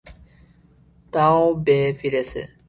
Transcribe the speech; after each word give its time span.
তা 1.13 1.23
ও 1.39 1.45
বে 1.65 1.79
ফিরেছে! 1.99 2.41